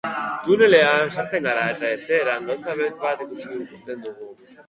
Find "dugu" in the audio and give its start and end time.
4.07-4.31